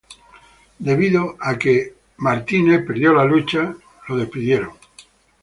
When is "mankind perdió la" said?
2.17-3.23